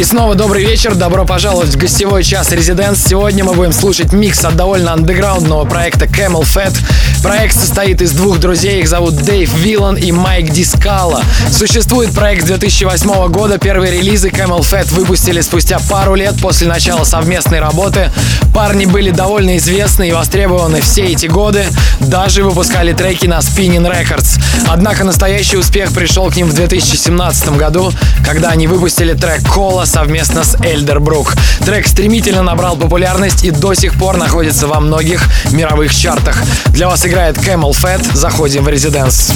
И 0.00 0.02
снова 0.02 0.34
добрый 0.34 0.64
вечер, 0.64 0.94
добро 0.94 1.26
пожаловать 1.26 1.68
в 1.68 1.76
гостевой 1.76 2.24
час 2.24 2.50
Резиденс. 2.52 3.04
Сегодня 3.06 3.44
мы 3.44 3.52
будем 3.52 3.74
слушать 3.74 4.14
микс 4.14 4.42
от 4.46 4.56
довольно 4.56 4.94
андеграундного 4.94 5.66
проекта 5.66 6.06
Camel 6.06 6.40
Fat. 6.40 6.74
Проект 7.22 7.54
состоит 7.54 8.00
из 8.00 8.12
двух 8.12 8.38
друзей, 8.38 8.80
их 8.80 8.88
зовут 8.88 9.16
Дэйв 9.16 9.52
Виллан 9.52 9.96
и 9.96 10.10
Майк 10.10 10.52
Дискала. 10.52 11.22
Существует 11.52 12.14
проект 12.14 12.44
с 12.44 12.46
2008 12.46 13.28
года, 13.28 13.58
первые 13.58 13.92
релизы 13.92 14.30
Camel 14.30 14.60
Fat 14.60 14.90
выпустили 14.94 15.42
спустя 15.42 15.78
пару 15.90 16.14
лет 16.14 16.34
после 16.40 16.66
начала 16.66 17.04
совместной 17.04 17.60
работы. 17.60 18.10
Парни 18.54 18.86
были 18.86 19.10
довольно 19.10 19.58
известны 19.58 20.08
и 20.08 20.12
востребованы 20.12 20.80
все 20.80 21.04
эти 21.04 21.26
годы, 21.26 21.66
даже 22.00 22.42
выпускали 22.42 22.94
треки 22.94 23.26
на 23.26 23.40
Spinning 23.40 23.86
Records. 23.86 24.40
Однако 24.66 25.04
настоящий 25.04 25.58
успех 25.58 25.92
пришел 25.92 26.30
к 26.30 26.36
ним 26.36 26.48
в 26.48 26.54
2017 26.54 27.50
году, 27.50 27.92
когда 28.24 28.48
они 28.48 28.66
выпустили 28.66 29.12
трек 29.12 29.46
Кола 29.46 29.84
совместно 29.90 30.44
с 30.44 30.54
Эльдербрук. 30.62 31.34
Трек 31.64 31.86
стремительно 31.86 32.42
набрал 32.42 32.76
популярность 32.76 33.44
и 33.44 33.50
до 33.50 33.74
сих 33.74 33.94
пор 33.94 34.16
находится 34.16 34.68
во 34.68 34.78
многих 34.80 35.22
мировых 35.50 35.92
чартах. 35.94 36.36
Для 36.66 36.88
вас 36.88 37.04
играет 37.04 37.36
Camel 37.38 37.72
Fat. 37.72 38.00
Заходим 38.14 38.64
в 38.64 38.68
резиденс. 38.68 39.32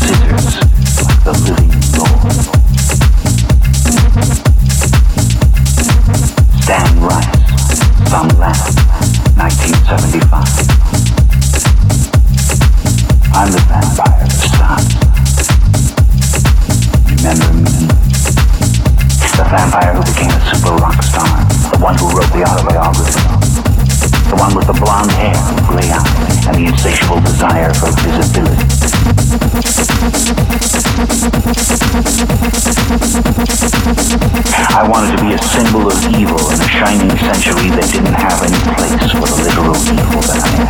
Scissors 0.00 0.56
like 0.96 1.24
the 1.24 1.32
living 1.44 1.80
Lord. 1.96 2.69
Some 8.10 8.26
1975. 8.26 10.42
I'm 13.30 13.54
the 13.54 13.62
vampire 13.70 14.26
of. 14.26 14.82
Remember 17.06 17.54
me? 17.54 17.86
The 19.38 19.46
vampire 19.46 19.94
who 19.94 20.02
became 20.02 20.34
a 20.34 20.42
super 20.42 20.74
rock 20.82 20.98
star. 21.04 21.22
The 21.70 21.78
one 21.78 21.94
who 22.02 22.10
wrote 22.10 22.32
the 22.34 22.42
autobiography. 22.42 23.22
The 24.26 24.34
one 24.34 24.56
with 24.56 24.66
the 24.66 24.74
blonde 24.74 25.12
hair 25.12 25.36
and 25.36 25.64
gray 25.68 25.92
eyes 25.94 26.46
and 26.48 26.56
the 26.56 26.66
insatiable 26.66 27.20
desire 27.20 27.72
for 27.74 27.92
visibility. 27.94 28.99
I 29.30 29.36
wanted 34.90 35.18
to 35.18 35.22
be 35.22 35.34
a 35.34 35.38
symbol 35.38 35.86
of 35.86 35.94
evil 36.18 36.50
in 36.50 36.58
a 36.58 36.66
shining 36.66 37.14
century 37.16 37.70
that 37.70 37.86
didn't 37.92 38.18
have 38.18 38.42
any 38.42 38.58
place 38.74 38.98
for 39.14 39.30
the 39.30 39.38
literal 39.46 39.78
evil 39.86 40.18
that 40.26 40.42
I 40.42 40.50
am. 40.58 40.66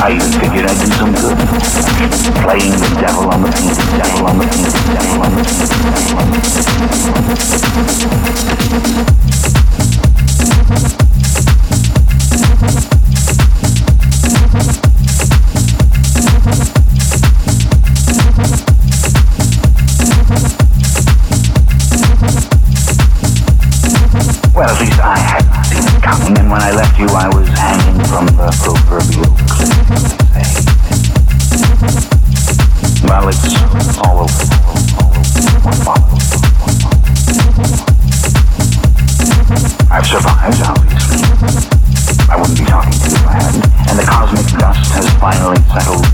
I 0.00 0.16
even 0.16 0.32
figured 0.40 0.64
I'd 0.64 0.80
do 0.80 0.88
some 0.96 1.12
good. 1.12 1.36
Playing 2.40 2.72
the 2.72 2.88
devil 2.98 3.28
on 3.28 3.42
the 3.42 3.52
painted, 3.52 3.84
devil 4.00 4.24
on 4.24 4.38
the 4.38 4.48
painted, 4.48 4.72
devil 4.96 5.20
on 5.20 5.36
the 5.36 5.44
painted, 5.44 5.76
devil 5.76 6.16
on 6.16 6.32
the 6.32 6.40
painted. 10.88 11.01
Well, 24.54 24.68
at 24.68 24.80
least 24.80 25.00
I 25.00 25.18
hadn't 25.18 25.64
seen 25.64 25.80
it 25.96 26.02
coming, 26.02 26.36
and 26.38 26.50
when 26.50 26.60
I 26.60 26.72
left 26.72 26.98
you, 26.98 27.06
I 27.06 27.28
was 27.32 27.48
hanging 27.48 28.04
from 28.04 28.26
the 28.36 28.52
proverbial 28.60 29.32
cliff. 29.48 29.72
Well, 33.08 33.28
it's. 33.28 33.40
All 34.04 34.20
over. 34.20 34.44
I've 39.90 40.06
survived, 40.06 40.62
obviously. 40.68 41.20
I 42.28 42.36
wouldn't 42.36 42.58
be 42.58 42.64
talking 42.64 42.92
to 42.92 43.08
you 43.08 43.16
if 43.16 43.26
I 43.26 43.32
hadn't. 43.40 43.64
And 43.88 43.98
the 43.98 44.04
cosmic 44.04 44.46
dust 44.60 44.92
has 44.92 45.08
finally 45.20 45.60
settled, 45.72 46.04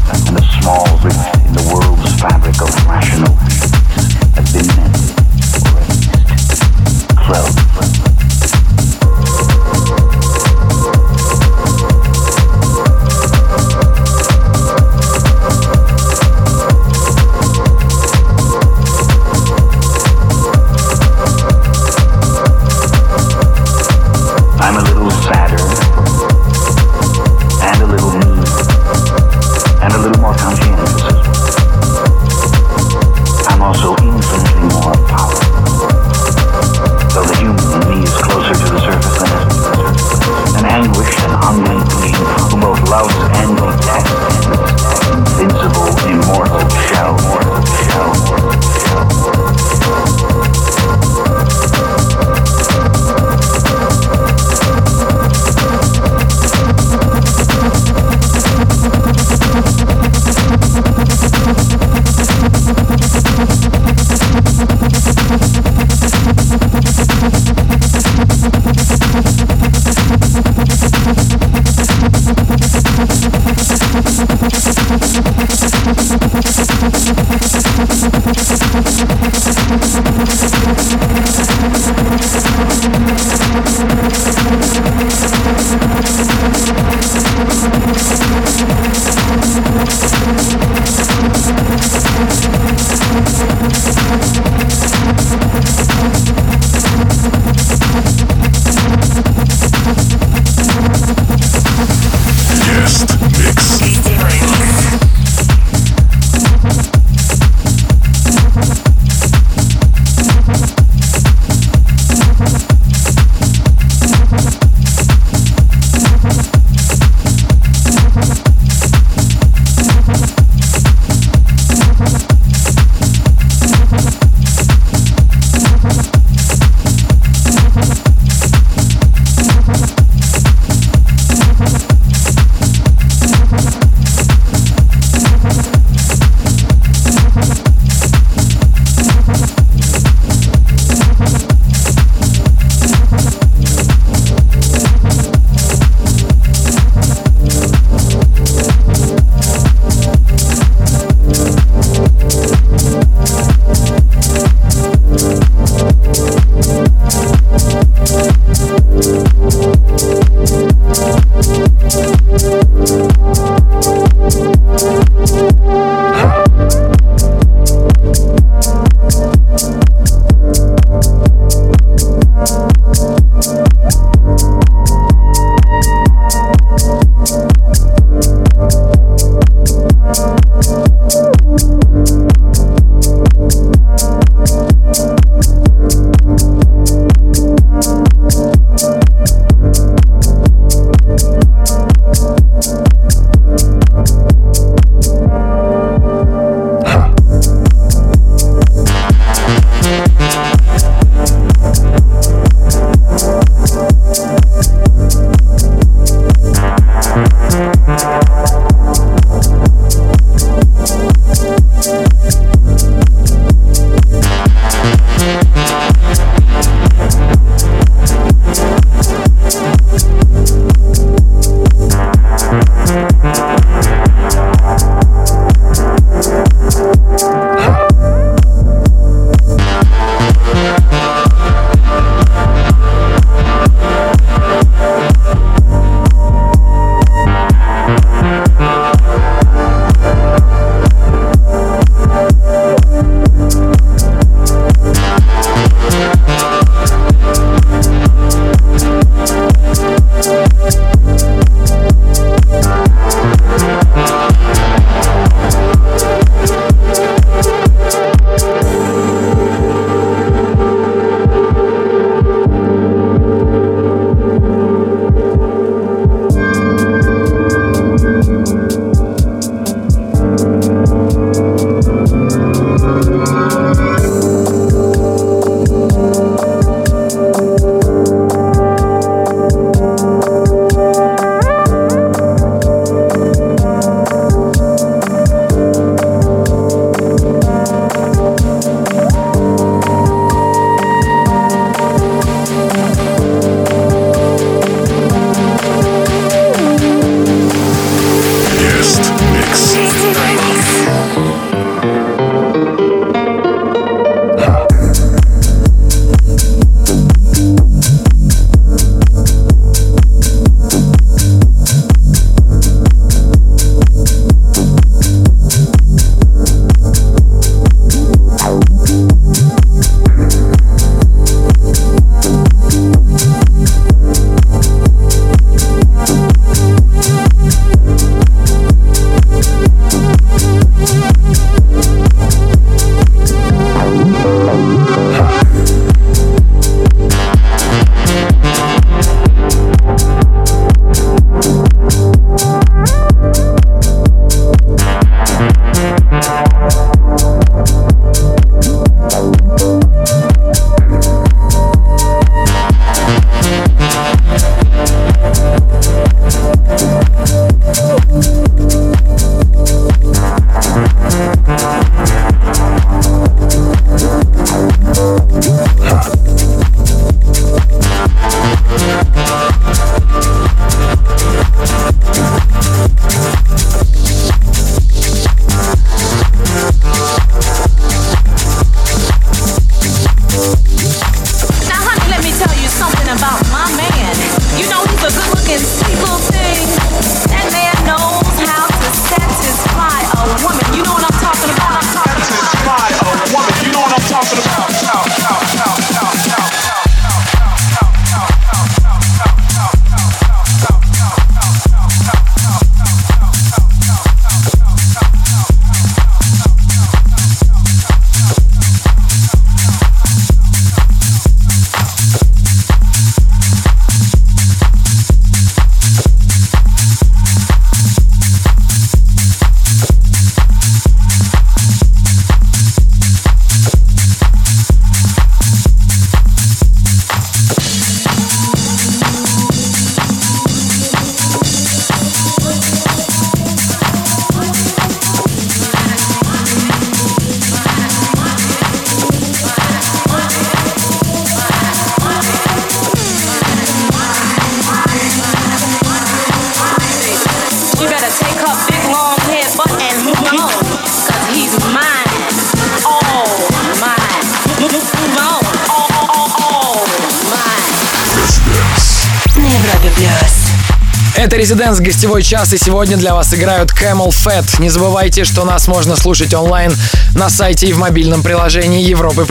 Резиденс, 461.48 461.80
гостевой 461.80 462.22
час, 462.22 462.52
и 462.52 462.58
сегодня 462.58 462.98
для 462.98 463.14
вас 463.14 463.32
играют 463.32 463.70
Camel 463.70 464.10
Fat. 464.10 464.60
Не 464.60 464.68
забывайте, 464.68 465.24
что 465.24 465.46
нас 465.46 465.66
можно 465.66 465.96
слушать 465.96 466.34
онлайн 466.34 466.70
на 467.14 467.30
сайте 467.30 467.68
и 467.68 467.72
в 467.72 467.78
мобильном 467.78 468.22
приложении 468.22 468.82
Европы+. 468.82 469.26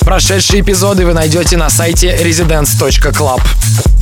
Прошедшие 0.00 0.62
эпизоды 0.62 1.04
вы 1.04 1.12
найдете 1.12 1.58
на 1.58 1.68
сайте 1.68 2.16
residence.club. 2.16 3.97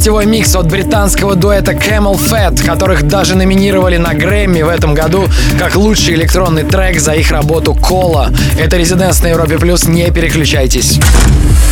гостевой 0.00 0.24
микс 0.24 0.56
от 0.56 0.66
британского 0.66 1.34
дуэта 1.34 1.72
Camel 1.72 2.18
Fat, 2.18 2.64
которых 2.64 3.02
даже 3.02 3.34
номинировали 3.34 3.98
на 3.98 4.14
Грэмми 4.14 4.62
в 4.62 4.68
этом 4.70 4.94
году 4.94 5.28
как 5.58 5.76
лучший 5.76 6.14
электронный 6.14 6.62
трек 6.62 6.98
за 6.98 7.12
их 7.12 7.30
работу 7.30 7.74
«Кола». 7.74 8.32
Это 8.58 8.78
«Резиденс» 8.78 9.22
на 9.22 9.26
Европе+, 9.26 9.58
Плюс, 9.58 9.84
не 9.84 10.10
переключайтесь. 10.10 10.98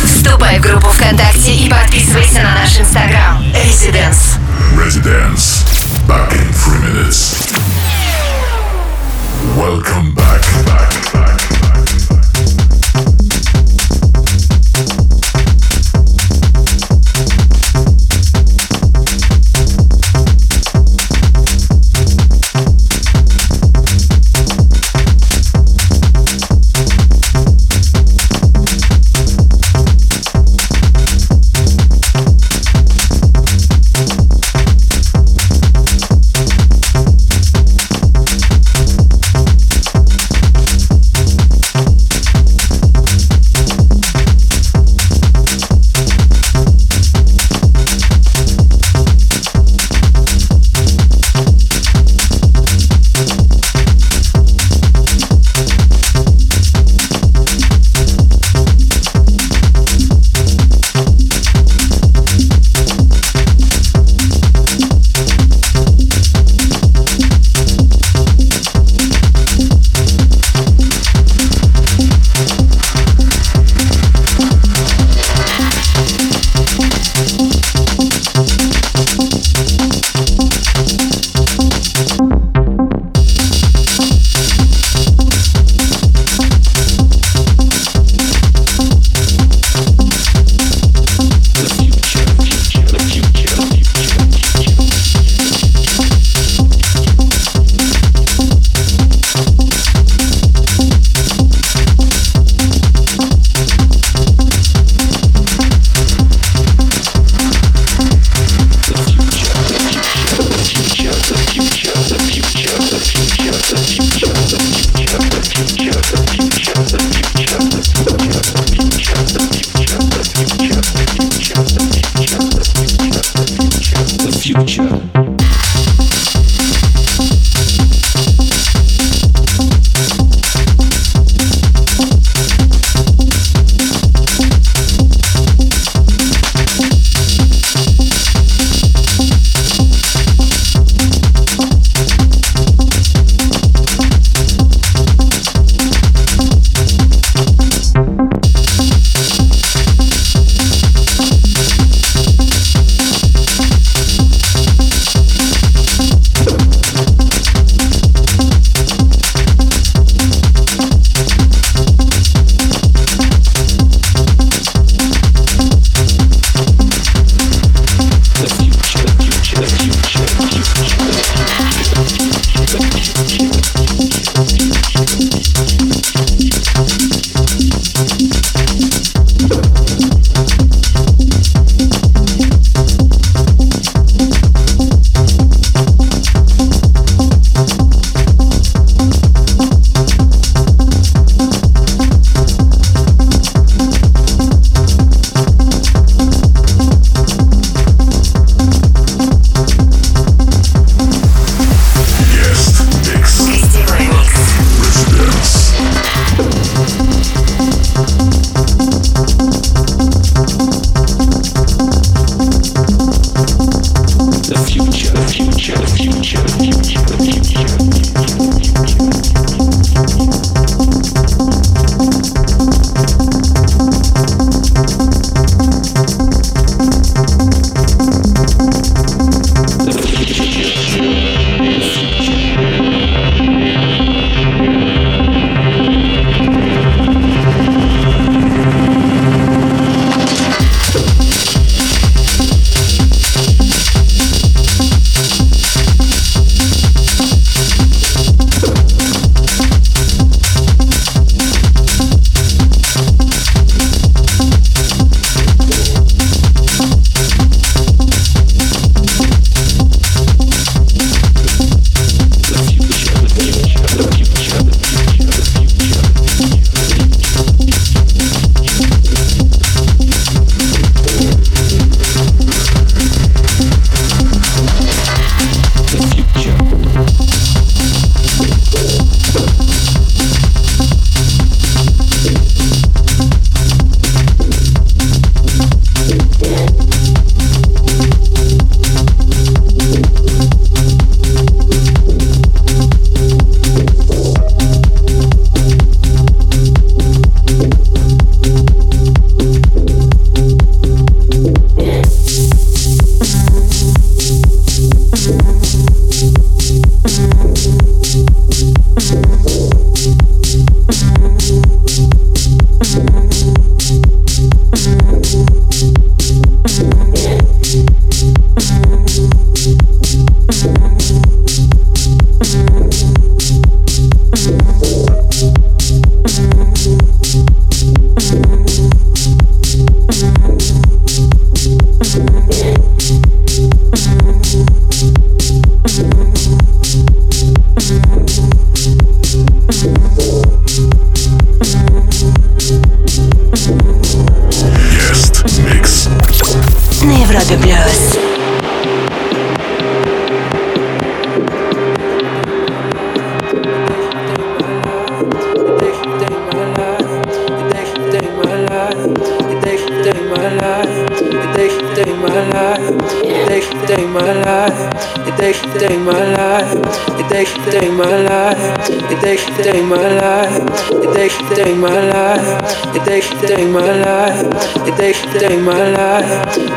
Вступай 0.05 0.59
в 0.59 0.61
группу 0.61 0.89
ВКонтакте 0.89 1.55
и 1.55 1.71
подписывайся 1.71 2.41
на 2.43 2.53
наш 2.53 2.79
инстаграм. 2.79 3.43
Residence. 3.65 4.37
Residence. 4.75 5.65
Back 6.07 6.31
in 6.31 6.53
three 6.53 6.81
minutes. 6.87 7.35
Welcome 9.57 10.13
back, 10.13 10.43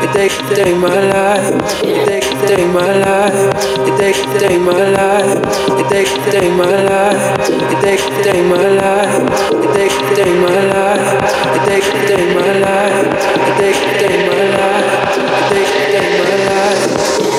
You 0.03 0.11
take, 0.11 0.37
take 0.53 0.75
my 0.75 0.99
life. 0.99 1.47
You 1.81 1.95
take, 2.05 2.23
take 2.45 2.67
my 2.67 2.91
life. 2.91 3.39
You 3.87 3.97
take, 3.97 4.19
take 4.37 4.59
my 4.59 4.91
life. 4.91 5.33
You 5.69 5.87
take, 5.87 6.07
take 6.29 6.51
my 6.51 6.83
life. 6.83 7.49
You 7.49 7.81
take, 7.81 8.03
take 8.21 8.45
my 8.45 8.67
life. 8.67 9.15
You 9.53 9.73
take, 9.73 9.95
take 10.13 10.35
my 10.43 10.59
life. 10.73 11.07
You 11.55 11.59
take, 11.63 11.87
take 12.03 12.35
my 12.35 12.51
life. 12.59 13.07
You 13.45 13.55
take, 13.55 13.79
take 13.97 14.27
my 14.27 14.43
life. 14.59 15.15
You 15.15 15.55
take, 15.55 15.71
take 15.87 16.19
my 16.19 16.35
life. 16.49 17.32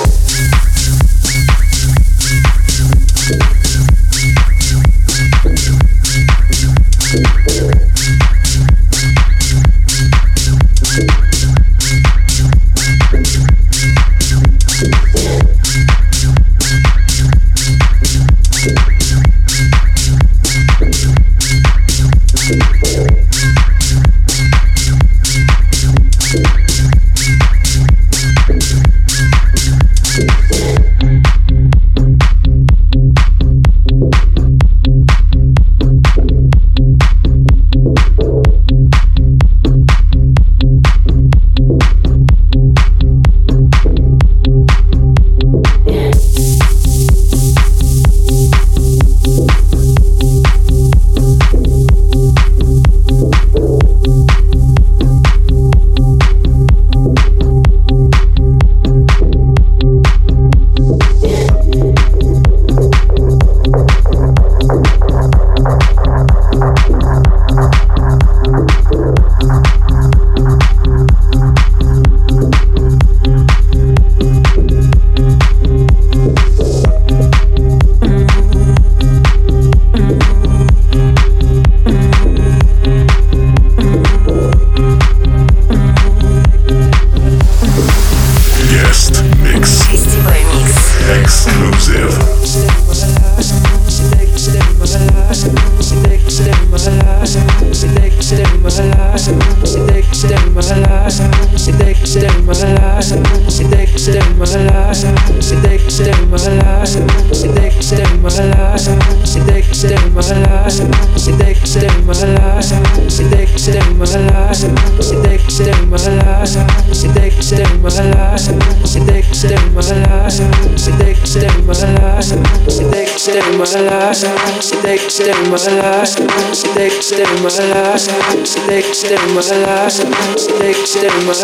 stay 117.45 117.61
my 117.85 117.91
life. 117.93 118.41
She 118.89 119.01
take 119.05 119.29
my 119.75 119.85
life. 119.85 120.33
She 120.81 120.91
take 120.97 121.21
my 121.29 121.77
life. 121.77 122.25
She 122.25 122.81
take 122.89 123.13
my 123.29 123.29
life. 123.29 123.29
She 123.29 123.29
take 123.29 123.53
my 123.53 123.69
life. 123.75 124.17
She 124.65 124.77
take 124.81 125.05
my 125.05 125.69
life. 125.77 126.09
She 126.09 126.25
take 126.25 126.97
my 126.97 127.21
life. 127.45 127.85
She 127.85 127.85
take 127.85 127.85
my 128.01 128.01
life. 128.25 128.41
She 128.49 128.61
take 128.65 128.89
my 129.25 129.43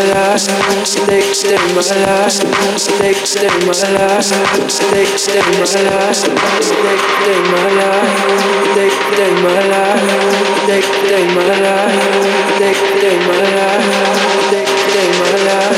life. 0.00 0.38
She 0.70 1.00
take 1.00 1.00
my 1.00 1.00
life. 1.00 1.00
She 1.00 1.06
take 1.10 1.66
my 3.40 3.76
life. 3.80 4.28
She 4.70 4.86
take 4.90 4.94
my 4.94 5.26
life. 6.00 6.26
Take 8.70 8.96
stay 9.12 9.32
my 9.42 9.54
life. 9.68 10.04
Take 10.66 10.84
stay 10.84 11.24
my 11.34 11.44
life. 11.60 11.98
Take 12.58 12.80
stay 12.80 13.16
my 13.26 13.36
life. 13.56 14.79
Take 14.92 15.14
my 15.14 15.44
life. 15.46 15.70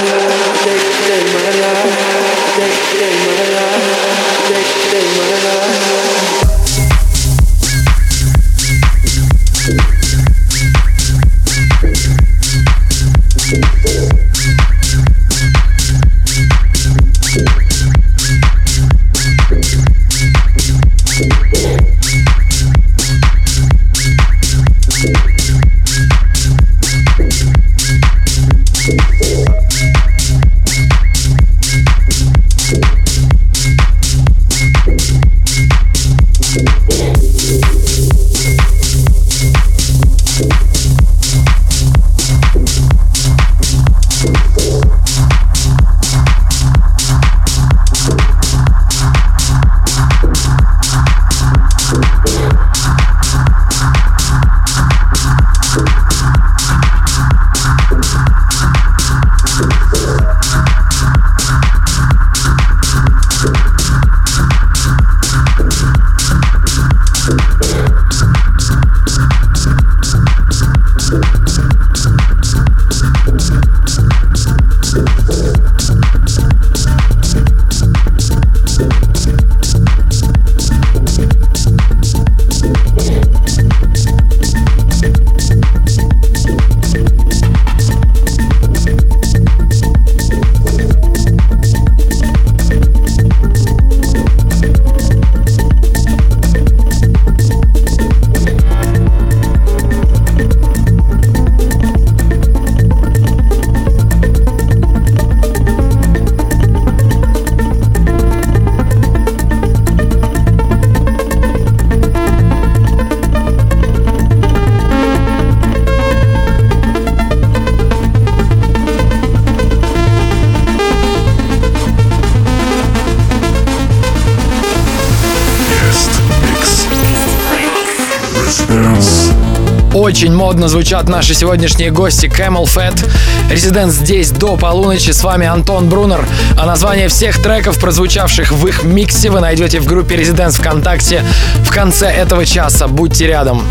Очень 130.02 130.34
модно 130.34 130.68
звучат 130.68 131.08
наши 131.08 131.32
сегодняшние 131.32 131.92
гости 131.92 132.26
Camel 132.26 132.64
Fat. 132.64 133.08
Резидент 133.48 133.92
здесь 133.92 134.32
до 134.32 134.56
полуночи. 134.56 135.12
С 135.12 135.22
вами 135.22 135.46
Антон 135.46 135.88
Брунер. 135.88 136.26
А 136.58 136.66
название 136.66 137.06
всех 137.06 137.40
треков, 137.40 137.78
прозвучавших 137.78 138.50
в 138.50 138.66
их 138.66 138.82
миксе, 138.82 139.30
вы 139.30 139.38
найдете 139.38 139.78
в 139.78 139.86
группе 139.86 140.16
Резиденс 140.16 140.56
ВКонтакте 140.56 141.24
в 141.64 141.70
конце 141.70 142.08
этого 142.08 142.44
часа. 142.44 142.88
Будьте 142.88 143.28
рядом. 143.28 143.62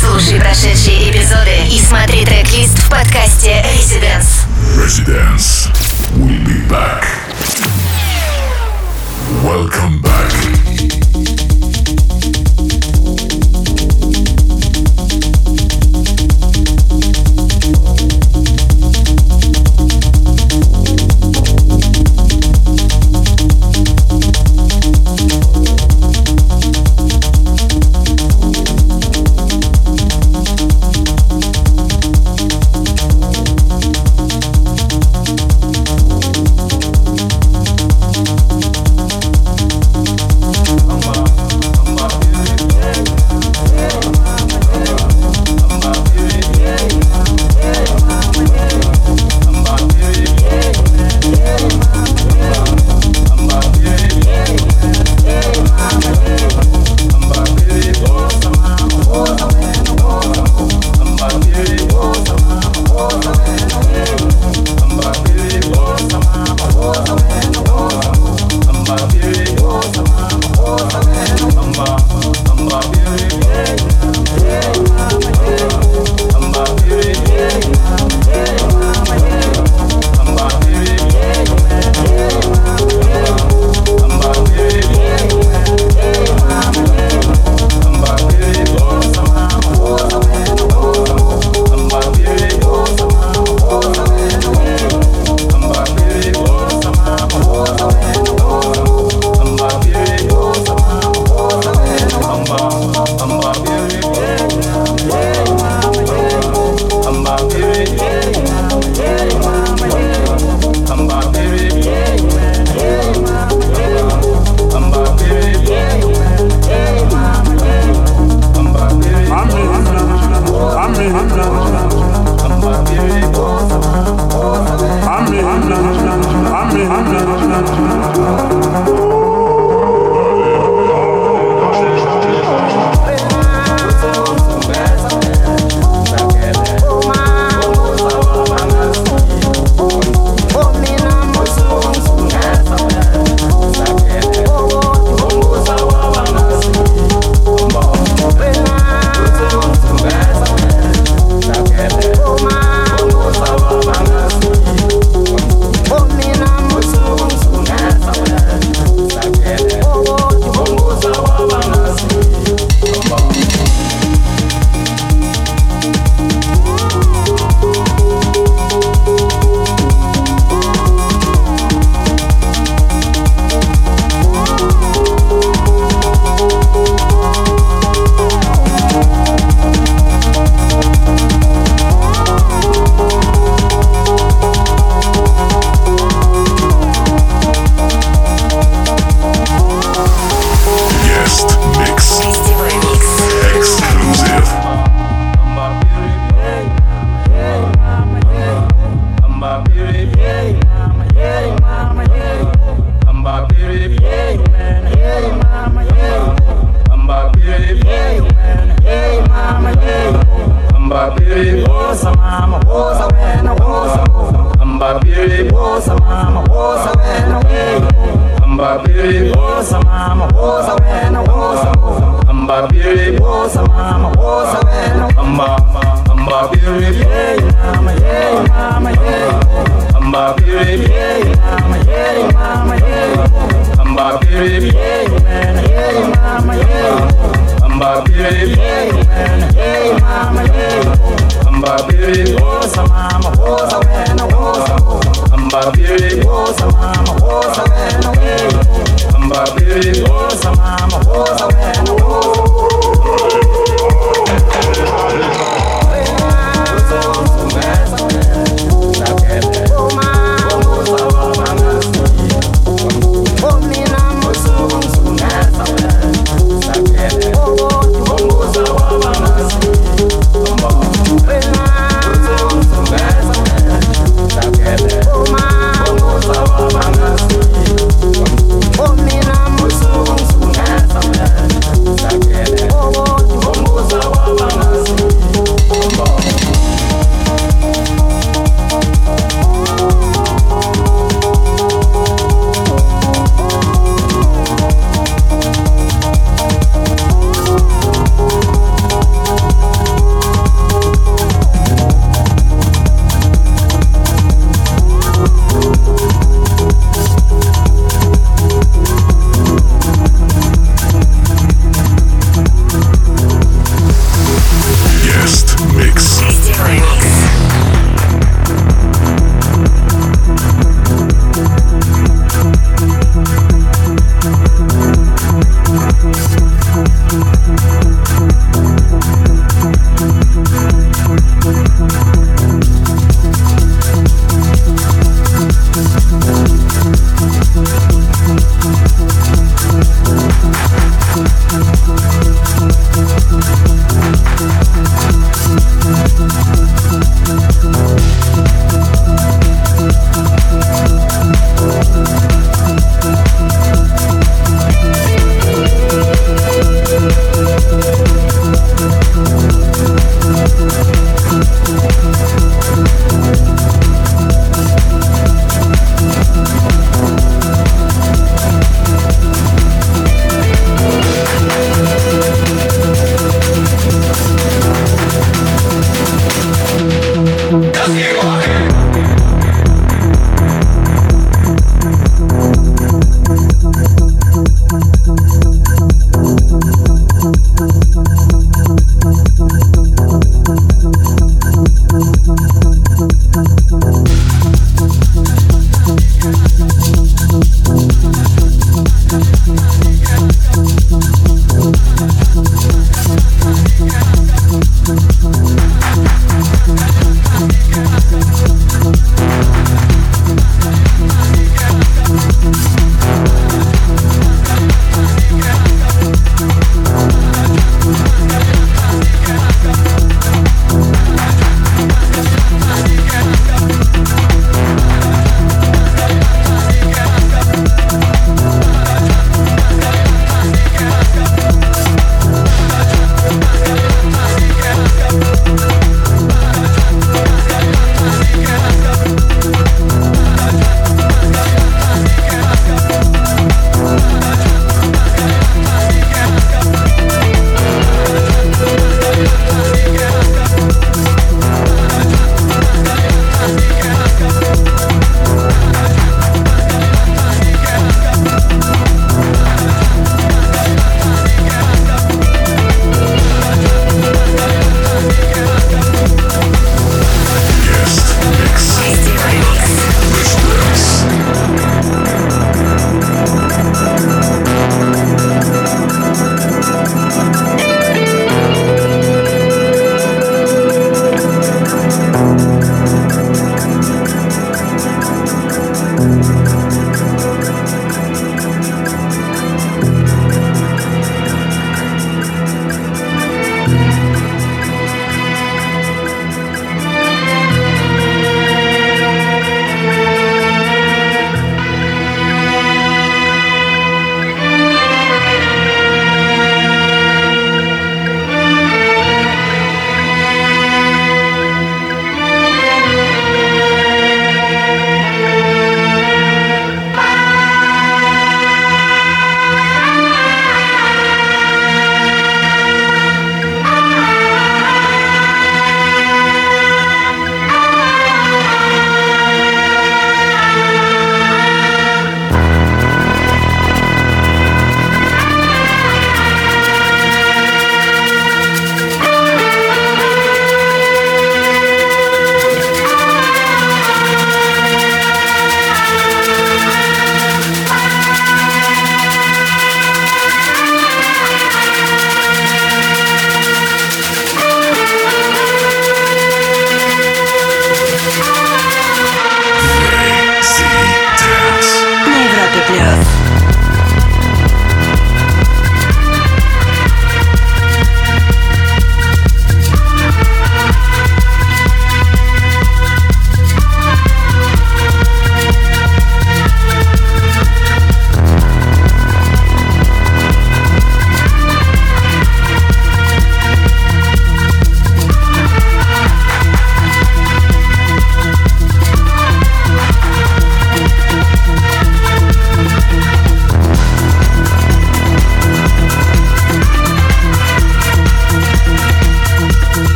Слушай 0.00 0.38
прошедшие 0.38 1.10
эпизоды 1.10 1.50
и 1.68 1.80
смотри 1.80 2.24
трек-лист 2.24 2.78
в 2.78 2.88
подкасте 2.88 3.64
Residence. 3.76 4.46
Residence. 4.78 5.68
We'll 6.16 6.38
be 6.46 6.68
back. 6.68 7.04
Welcome 9.42 10.00
back. 10.00 11.03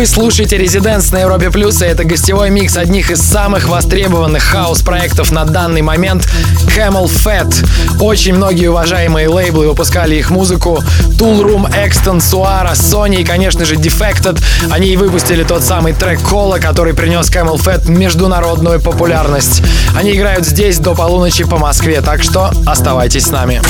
Вы 0.00 0.06
слушаете 0.06 0.56
«Резиденс» 0.56 1.12
на 1.12 1.18
Европе 1.18 1.50
Плюс, 1.50 1.82
и 1.82 1.84
это 1.84 2.04
гостевой 2.04 2.48
микс 2.48 2.78
одних 2.78 3.10
из 3.10 3.20
самых 3.20 3.68
востребованных 3.68 4.42
хаос-проектов 4.42 5.30
на 5.30 5.44
данный 5.44 5.82
момент 5.82 6.26
Camel 6.74 7.04
Fat. 7.04 7.54
Очень 8.00 8.36
многие 8.36 8.68
уважаемые 8.68 9.28
лейблы 9.28 9.68
выпускали 9.68 10.14
их 10.14 10.30
музыку. 10.30 10.82
Tool 11.18 11.42
Room, 11.42 11.70
Exton, 11.70 12.16
Suara, 12.16 12.72
Sony 12.72 13.20
и, 13.20 13.24
конечно 13.24 13.66
же, 13.66 13.74
Defected. 13.74 14.42
Они 14.70 14.88
и 14.88 14.96
выпустили 14.96 15.44
тот 15.44 15.62
самый 15.62 15.92
трек 15.92 16.22
Кола, 16.22 16.56
который 16.56 16.94
принес 16.94 17.28
Camel 17.28 17.56
Fat 17.56 17.86
международную 17.90 18.80
популярность. 18.80 19.62
Они 19.94 20.12
играют 20.12 20.46
здесь 20.46 20.78
до 20.78 20.94
полуночи 20.94 21.44
по 21.44 21.58
Москве, 21.58 22.00
так 22.00 22.22
что 22.22 22.50
оставайтесь 22.64 23.26
с 23.26 23.30
нами. 23.30 23.60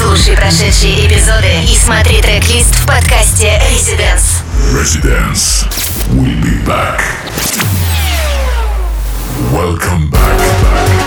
Слушай 0.00 0.38
прошедшие 0.38 1.06
эпизоды 1.06 1.52
и 1.70 1.76
смотри 1.76 2.22
трек-лист 2.22 2.74
в 2.76 2.86
подкасте 2.86 3.60
Residence. 3.70 4.45
Residence. 4.74 5.64
We'll 6.10 6.40
be 6.42 6.64
back. 6.64 7.00
Welcome 9.52 10.10
back, 10.10 10.38
back. 10.62 11.05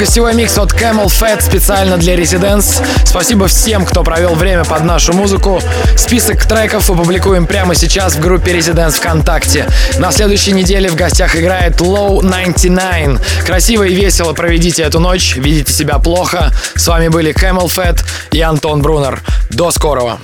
Гостевой 0.00 0.32
микс 0.32 0.56
от 0.56 0.72
Camel 0.72 1.08
Fat 1.08 1.42
специально 1.42 1.98
для 1.98 2.14
Residents. 2.14 2.82
Спасибо 3.04 3.48
всем, 3.48 3.84
кто 3.84 4.02
провел 4.02 4.34
время 4.34 4.64
под 4.64 4.84
нашу 4.84 5.12
музыку. 5.12 5.60
Список 5.94 6.46
треков 6.46 6.88
опубликуем 6.90 7.46
прямо 7.46 7.74
сейчас 7.74 8.14
в 8.14 8.20
группе 8.20 8.52
Residents 8.52 8.92
ВКонтакте. 8.92 9.68
На 9.98 10.10
следующей 10.10 10.52
неделе 10.52 10.88
в 10.88 10.94
гостях 10.94 11.36
играет 11.36 11.82
Low 11.82 12.22
99. 12.22 13.44
Красиво 13.44 13.82
и 13.82 13.94
весело 13.94 14.32
проведите 14.32 14.84
эту 14.84 15.00
ночь, 15.00 15.36
видите 15.36 15.70
себя 15.70 15.98
плохо. 15.98 16.50
С 16.74 16.88
вами 16.88 17.08
были 17.08 17.34
Camel 17.34 17.66
Fat 17.66 18.02
и 18.30 18.40
Антон 18.40 18.80
Брунер. 18.80 19.20
До 19.50 19.70
скорого. 19.70 20.18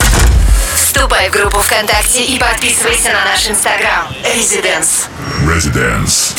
Вступай 0.75 1.29
в 1.29 1.33
группу 1.33 1.59
ВКонтакте 1.59 2.25
и 2.25 2.39
подписывайся 2.39 3.11
на 3.11 3.27
наш 3.27 3.47
инстаграм. 3.47 4.07
Residence. 4.25 5.09
Residence. 5.45 6.36